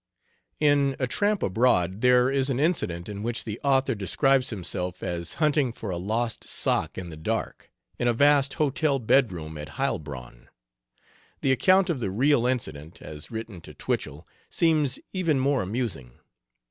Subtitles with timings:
[0.59, 5.35] In 'A Tramp Abroad' there is an incident in which the author describes himself as
[5.35, 10.47] hunting for a lost sock in the dark, in a vast hotel bedroom at Heilbronn.
[11.41, 16.13] The account of the real incident, as written to Twichell, seems even more amusing.